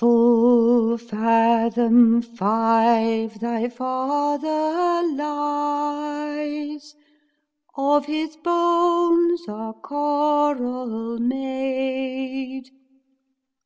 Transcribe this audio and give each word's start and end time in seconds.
"Full 0.00 0.96
fathom 0.96 2.22
five 2.22 3.38
thy 3.38 3.68
father 3.68 5.02
lies; 5.14 6.96
Of 7.76 8.06
his 8.06 8.34
bones 8.38 9.42
are 9.46 9.74
coral 9.74 11.18
made. 11.18 12.70